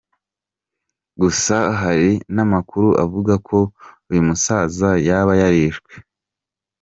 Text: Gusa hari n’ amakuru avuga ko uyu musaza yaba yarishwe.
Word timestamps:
Gusa 1.21 1.57
hari 1.81 2.11
n’ 2.35 2.37
amakuru 2.45 2.89
avuga 3.03 3.33
ko 3.47 3.57
uyu 4.09 4.21
musaza 4.27 4.89
yaba 5.07 5.33
yarishwe. 5.41 5.91